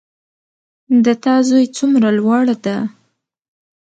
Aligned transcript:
د 1.05 1.07
تا 1.23 1.35
زوی 1.47 1.65
څومره 1.77 2.09
لوړ 2.19 2.41
ده 2.65 2.77